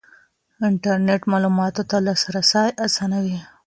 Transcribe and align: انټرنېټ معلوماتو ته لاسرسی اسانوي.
انټرنېټ 0.67 1.21
معلوماتو 1.31 1.81
ته 1.89 1.97
لاسرسی 2.05 2.65
اسانوي. 2.85 3.37